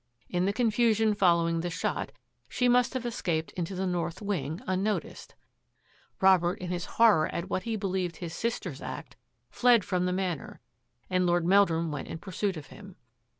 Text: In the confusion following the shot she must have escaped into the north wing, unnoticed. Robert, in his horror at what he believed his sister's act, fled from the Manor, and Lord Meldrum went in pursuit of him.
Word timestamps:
In 0.29 0.45
the 0.45 0.51
confusion 0.51 1.13
following 1.13 1.59
the 1.61 1.69
shot 1.69 2.11
she 2.49 2.67
must 2.67 2.95
have 2.95 3.05
escaped 3.05 3.51
into 3.51 3.75
the 3.75 3.85
north 3.85 4.19
wing, 4.19 4.59
unnoticed. 4.65 5.35
Robert, 6.19 6.57
in 6.57 6.71
his 6.71 6.85
horror 6.97 7.27
at 7.27 7.51
what 7.51 7.65
he 7.69 7.75
believed 7.75 8.15
his 8.17 8.33
sister's 8.33 8.81
act, 8.81 9.15
fled 9.51 9.83
from 9.85 10.07
the 10.07 10.11
Manor, 10.25 10.59
and 11.07 11.27
Lord 11.27 11.45
Meldrum 11.45 11.91
went 11.91 12.07
in 12.07 12.17
pursuit 12.17 12.57
of 12.57 12.65
him. 12.73 12.95